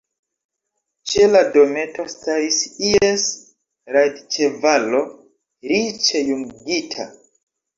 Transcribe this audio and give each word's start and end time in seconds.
Ĉe 1.11 1.25
la 1.33 1.41
dometo 1.57 2.05
staris 2.13 2.57
ies 2.91 3.27
rajdĉevalo, 3.97 5.03
riĉe 5.73 6.25
jungita. 6.33 7.07